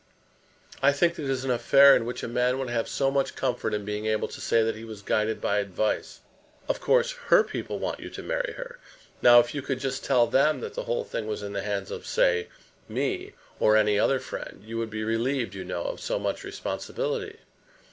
[0.81, 3.71] "I think it is an affair in which a man would have so much comfort
[3.71, 6.21] in being able to say that he was guided by advice.
[6.67, 8.79] Of course, her people want you to marry her.
[9.21, 11.91] Now, if you could just tell them that the whole thing was in the hands
[11.91, 12.47] of, say
[12.89, 17.37] me, or any other friend, you would be relieved, you know, of so much responsibility.